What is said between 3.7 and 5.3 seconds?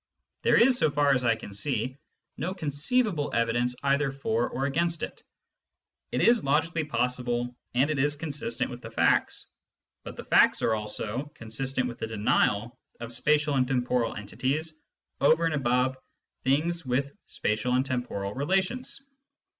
either for or against it.